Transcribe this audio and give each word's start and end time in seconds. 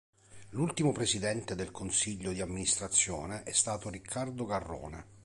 L'ultimo 0.53 0.93
Presidente 0.93 1.53
del 1.53 1.69
Consiglio 1.69 2.31
di 2.31 2.41
Amministrazione 2.41 3.43
è 3.43 3.51
stato 3.51 3.87
Riccardo 3.91 4.45
Garrone. 4.45 5.05